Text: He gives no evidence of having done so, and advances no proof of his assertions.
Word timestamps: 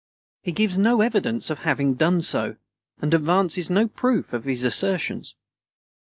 He 0.41 0.51
gives 0.51 0.79
no 0.79 1.01
evidence 1.01 1.51
of 1.51 1.59
having 1.59 1.93
done 1.93 2.21
so, 2.23 2.55
and 3.03 3.13
advances 3.13 3.69
no 3.69 3.87
proof 3.87 4.33
of 4.33 4.45
his 4.45 4.63
assertions. 4.63 5.35